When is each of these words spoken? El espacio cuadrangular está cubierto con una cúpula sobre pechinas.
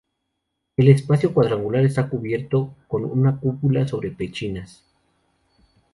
El 0.77 0.87
espacio 0.87 1.31
cuadrangular 1.31 1.85
está 1.85 2.09
cubierto 2.09 2.73
con 2.87 3.05
una 3.05 3.39
cúpula 3.39 3.87
sobre 3.87 4.09
pechinas. 4.09 4.83